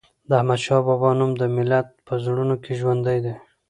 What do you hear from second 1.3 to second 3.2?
د ملت په زړونو کې ژوندی